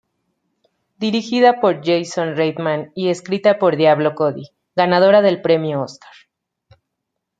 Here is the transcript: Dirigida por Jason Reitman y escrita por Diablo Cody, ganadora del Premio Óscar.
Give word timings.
Dirigida 0.97 1.61
por 1.61 1.83
Jason 1.85 2.35
Reitman 2.35 2.91
y 2.95 3.09
escrita 3.09 3.59
por 3.59 3.75
Diablo 3.77 4.15
Cody, 4.15 4.45
ganadora 4.75 5.21
del 5.21 5.43
Premio 5.43 5.83
Óscar. 5.83 6.09